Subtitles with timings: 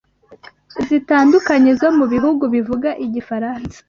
[0.87, 3.77] zitandukanye zo mu bihugu bivuga Igifaransa